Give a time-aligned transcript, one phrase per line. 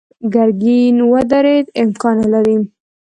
[0.33, 2.57] ګرګين ودرېد: امکان نه لري.